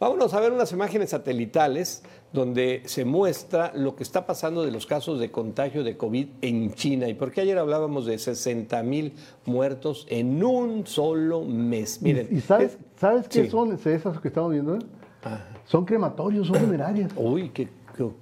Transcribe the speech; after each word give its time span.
Vámonos 0.00 0.32
a 0.32 0.40
ver 0.40 0.50
unas 0.50 0.72
imágenes 0.72 1.10
satelitales 1.10 2.02
donde 2.32 2.82
se 2.86 3.04
muestra 3.04 3.70
lo 3.74 3.94
que 3.94 4.02
está 4.02 4.24
pasando 4.24 4.62
de 4.64 4.70
los 4.70 4.86
casos 4.86 5.20
de 5.20 5.30
contagio 5.30 5.84
de 5.84 5.98
COVID 5.98 6.26
en 6.40 6.72
China. 6.72 7.06
¿Y 7.06 7.12
por 7.12 7.30
qué 7.30 7.42
ayer 7.42 7.58
hablábamos 7.58 8.06
de 8.06 8.18
60 8.18 8.82
mil 8.82 9.12
muertos 9.44 10.06
en 10.08 10.42
un 10.42 10.86
solo 10.86 11.42
mes? 11.42 12.00
Miren, 12.00 12.28
¿Y, 12.30 12.40
sabes, 12.40 12.78
¿sabes 12.96 13.28
qué 13.28 13.50
son 13.50 13.72
esas 13.72 14.18
que 14.20 14.28
estamos 14.28 14.52
viendo? 14.52 14.78
Ah. 15.22 15.44
Son 15.66 15.84
crematorios, 15.84 16.46
son 16.46 16.56
funerarias. 16.56 17.12
Uy, 17.16 17.50
qué 17.50 17.68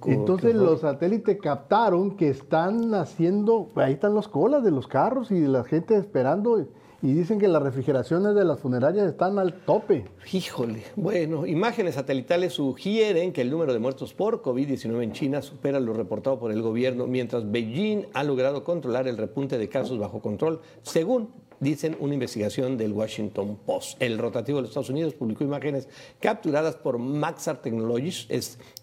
entonces 0.05 0.55
los 0.55 0.81
satélites 0.81 1.39
captaron 1.41 2.17
que 2.17 2.29
están 2.29 2.93
haciendo, 2.95 3.69
ahí 3.75 3.93
están 3.93 4.13
los 4.13 4.27
colas 4.27 4.63
de 4.63 4.71
los 4.71 4.87
carros 4.87 5.31
y 5.31 5.39
la 5.41 5.63
gente 5.63 5.95
esperando 5.95 6.65
y 7.01 7.13
dicen 7.13 7.39
que 7.39 7.47
las 7.47 7.61
refrigeraciones 7.63 8.35
de 8.35 8.43
las 8.43 8.59
funerarias 8.59 9.07
están 9.07 9.39
al 9.39 9.53
tope. 9.53 10.05
Híjole, 10.31 10.83
bueno, 10.95 11.45
imágenes 11.45 11.95
satelitales 11.95 12.53
sugieren 12.53 13.31
que 13.31 13.41
el 13.41 13.49
número 13.49 13.73
de 13.73 13.79
muertos 13.79 14.13
por 14.13 14.41
COVID-19 14.41 15.03
en 15.03 15.11
China 15.13 15.41
supera 15.41 15.79
lo 15.79 15.93
reportado 15.93 16.39
por 16.39 16.51
el 16.51 16.61
gobierno, 16.61 17.07
mientras 17.07 17.49
Beijing 17.49 18.07
ha 18.13 18.23
logrado 18.23 18.63
controlar 18.63 19.07
el 19.07 19.17
repunte 19.17 19.57
de 19.57 19.69
casos 19.69 19.97
bajo 19.97 20.19
control, 20.21 20.61
según 20.81 21.29
dicen 21.59 21.97
una 21.99 22.13
investigación 22.13 22.77
del 22.77 22.93
Washington 22.93 23.57
Post. 23.65 24.01
El 24.01 24.17
rotativo 24.17 24.57
de 24.57 24.63
los 24.63 24.69
Estados 24.69 24.89
Unidos 24.89 25.13
publicó 25.13 25.43
imágenes 25.43 25.87
capturadas 26.19 26.75
por 26.75 26.97
Maxar 26.97 27.61
Technologies, 27.61 28.27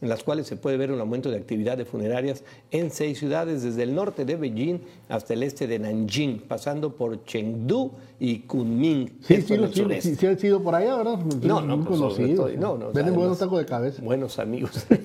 en 0.00 0.08
las 0.08 0.22
cuales 0.22 0.46
se 0.46 0.56
puede 0.56 0.76
ver 0.76 0.92
un 0.92 1.00
aumento 1.00 1.30
de 1.30 1.36
actividad 1.36 1.76
de 1.76 1.84
funerarias 1.84 2.44
en 2.70 2.90
seis 2.90 3.18
ciudades, 3.18 3.62
desde 3.62 3.82
el 3.82 3.94
norte 3.94 4.24
de 4.24 4.36
Beijing 4.36 4.80
hasta 5.08 5.34
el 5.34 5.42
este 5.42 5.66
de 5.66 5.78
Nanjing, 5.78 6.40
pasando 6.40 6.94
por 6.94 7.24
Chengdu 7.24 7.92
y 8.18 8.40
Kunming. 8.40 9.18
Sí, 9.22 9.42
sí, 9.42 9.56
sí, 10.00 10.16
sí, 10.16 10.26
han 10.26 10.38
sido 10.38 10.62
por 10.62 10.74
allá, 10.74 10.96
¿verdad? 10.96 11.18
No, 11.42 11.60
no, 11.60 11.84
pues, 11.84 11.98
conocido. 11.98 12.48
No, 12.56 12.76
no, 12.76 12.92
Venden 12.92 13.14
buenos 13.14 13.38
tacos 13.38 13.58
de 13.58 13.66
cabeza. 13.66 14.02
Buenos 14.02 14.38
amigos. 14.38 14.86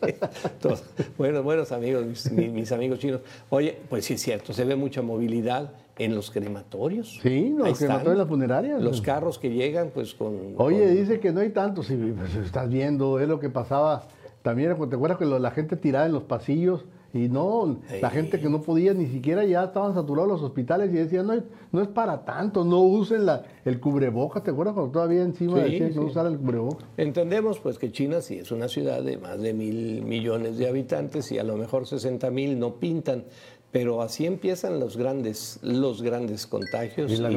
buenos, 1.18 1.44
buenos 1.44 1.72
amigos, 1.72 2.04
mis, 2.04 2.30
mis 2.32 2.72
amigos 2.72 2.98
chinos. 2.98 3.20
Oye, 3.50 3.78
pues 3.88 4.04
sí 4.04 4.14
es 4.14 4.22
cierto, 4.22 4.52
se 4.52 4.64
ve 4.64 4.76
mucha 4.76 5.02
movilidad 5.02 5.72
en 5.98 6.14
los 6.14 6.30
crematorios. 6.30 7.18
Sí, 7.22 7.54
los 7.56 7.78
crematorios 7.78 8.14
de 8.14 8.18
las 8.18 8.28
funerarias. 8.28 8.82
Los 8.82 9.00
carros 9.00 9.38
que 9.38 9.50
llegan, 9.50 9.90
pues 9.92 10.14
con. 10.14 10.54
Oye, 10.56 10.88
dice 10.92 11.20
que 11.20 11.32
no 11.32 11.40
hay 11.40 11.50
tantos, 11.50 11.86
si 11.86 11.96
pues, 11.96 12.34
estás 12.36 12.68
viendo, 12.68 13.18
es 13.18 13.28
lo 13.28 13.40
que 13.40 13.50
pasaba. 13.50 14.06
También, 14.42 14.74
¿te 14.88 14.96
acuerdas 14.96 15.18
que 15.18 15.26
la 15.26 15.50
gente 15.50 15.76
tiraba 15.76 16.06
en 16.06 16.12
los 16.12 16.22
pasillos? 16.22 16.84
Y 17.14 17.28
no, 17.28 17.80
la 18.02 18.10
gente 18.10 18.38
que 18.38 18.50
no 18.50 18.60
podía 18.60 18.92
ni 18.92 19.06
siquiera 19.06 19.42
ya 19.44 19.64
estaban 19.64 19.94
saturados 19.94 20.30
los 20.30 20.42
hospitales 20.42 20.90
y 20.90 20.96
decían, 20.96 21.26
no, 21.26 21.42
no 21.72 21.80
es 21.80 21.88
para 21.88 22.24
tanto, 22.24 22.64
no 22.64 22.80
usen 22.80 23.24
la, 23.24 23.44
el 23.64 23.80
cubrebocas. 23.80 24.42
¿Te 24.42 24.50
acuerdas 24.50 24.74
cuando 24.74 24.92
todavía 24.92 25.22
encima 25.22 25.58
decían 25.58 25.88
que 25.88 25.96
no 25.96 26.02
usar 26.02 26.26
el 26.26 26.36
cubrebocas? 26.36 26.86
Entendemos 26.98 27.60
pues 27.60 27.78
que 27.78 27.90
China 27.90 28.20
sí 28.20 28.38
es 28.38 28.50
una 28.52 28.68
ciudad 28.68 29.02
de 29.02 29.16
más 29.16 29.40
de 29.40 29.54
mil 29.54 30.02
millones 30.02 30.58
de 30.58 30.68
habitantes 30.68 31.32
y 31.32 31.38
a 31.38 31.44
lo 31.44 31.56
mejor 31.56 31.86
60 31.86 32.30
mil 32.30 32.58
no 32.58 32.74
pintan. 32.74 33.24
Pero 33.70 34.00
así 34.00 34.24
empiezan 34.24 34.80
los 34.80 34.96
grandes, 34.96 35.58
los 35.62 36.00
grandes 36.00 36.46
contagios 36.46 37.12
¿Y, 37.12 37.16
las 37.18 37.34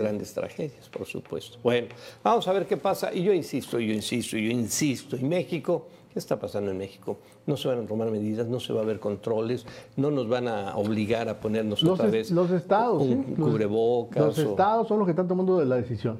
grandes 0.00 0.32
tragedias, 0.32 0.88
por 0.88 1.06
supuesto. 1.06 1.58
Bueno, 1.62 1.88
vamos 2.22 2.46
a 2.46 2.52
ver 2.52 2.66
qué 2.66 2.76
pasa. 2.76 3.12
Y 3.12 3.24
yo 3.24 3.32
insisto, 3.32 3.80
yo 3.80 3.92
insisto, 3.92 4.36
yo 4.36 4.50
insisto. 4.50 5.16
Y 5.16 5.24
México, 5.24 5.88
¿qué 6.16 6.20
está 6.20 6.40
pasando 6.40 6.70
en 6.70 6.78
México? 6.78 7.18
No 7.44 7.58
se 7.58 7.68
van 7.68 7.80
a 7.80 7.86
tomar 7.86 8.10
medidas, 8.10 8.48
no 8.48 8.58
se 8.58 8.72
va 8.72 8.80
a 8.80 8.84
haber 8.84 9.00
controles, 9.00 9.66
no 9.96 10.10
nos 10.10 10.26
van 10.26 10.48
a 10.48 10.74
obligar 10.74 11.28
a 11.28 11.38
ponernos 11.38 11.84
otra 11.84 12.06
vez 12.06 12.30
los 12.30 12.50
estados, 12.52 13.02
un 13.02 13.34
cubrebocas. 13.34 14.24
Los 14.24 14.38
estados 14.38 14.88
son 14.88 15.00
los 15.00 15.06
que 15.06 15.10
están 15.10 15.28
tomando 15.28 15.62
la 15.62 15.76
decisión. 15.76 16.16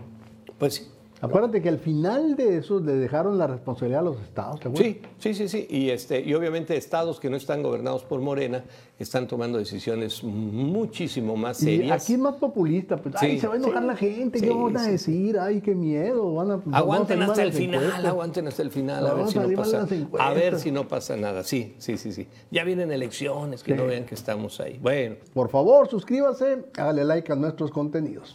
Pues 0.58 0.74
sí. 0.74 0.86
Acuérdate 1.20 1.62
que 1.62 1.68
al 1.68 1.78
final 1.78 2.36
de 2.36 2.58
eso 2.58 2.78
le 2.80 2.92
dejaron 2.92 3.38
la 3.38 3.46
responsabilidad 3.46 4.00
a 4.00 4.04
los 4.04 4.20
estados. 4.20 4.60
sí, 4.74 5.00
sí, 5.18 5.34
sí, 5.34 5.48
sí. 5.48 5.66
Y, 5.70 5.90
este, 5.90 6.20
y 6.20 6.34
obviamente 6.34 6.76
estados 6.76 7.20
que 7.20 7.30
no 7.30 7.36
están 7.36 7.62
gobernados 7.62 8.04
por 8.04 8.20
Morena 8.20 8.64
están 8.98 9.26
tomando 9.26 9.58
decisiones 9.58 10.24
muchísimo 10.24 11.36
más 11.36 11.58
serias. 11.58 11.88
Y 11.88 11.90
aquí 11.90 12.12
es 12.14 12.18
más 12.18 12.36
populista. 12.36 12.96
Pues, 12.96 13.14
ay, 13.18 13.38
se 13.38 13.46
va 13.46 13.54
a 13.54 13.56
enojar 13.56 13.82
la 13.82 13.96
gente, 13.96 14.40
¿qué 14.40 14.50
van 14.50 14.76
a 14.76 14.88
decir? 14.88 15.38
Ay, 15.38 15.60
qué 15.60 15.74
miedo. 15.74 16.34
Van 16.34 16.50
a, 16.50 16.62
aguanten 16.72 17.22
hasta 17.22 17.42
el 17.42 17.52
final, 17.52 18.06
aguanten 18.06 18.48
hasta 18.48 18.62
el 18.62 18.70
final, 18.70 19.06
a 19.06 19.14
ver, 19.14 19.28
si 19.28 19.38
no 19.38 19.56
pasa, 19.56 19.88
a 20.18 20.32
ver 20.32 20.58
si 20.58 20.70
no 20.70 20.88
pasa 20.88 21.16
nada. 21.16 21.44
Sí, 21.44 21.74
sí, 21.78 21.96
sí, 21.98 22.12
sí. 22.12 22.26
Ya 22.50 22.64
vienen 22.64 22.90
elecciones, 22.90 23.62
que 23.62 23.74
no 23.74 23.86
vean 23.86 24.04
que 24.04 24.14
estamos 24.14 24.60
ahí. 24.60 24.78
Bueno. 24.80 25.16
Por 25.34 25.50
favor, 25.50 25.88
suscríbase, 25.88 26.64
hágale 26.76 27.04
like 27.04 27.32
a 27.32 27.36
nuestros 27.36 27.70
contenidos. 27.70 28.34